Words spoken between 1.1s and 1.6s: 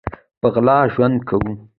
کوو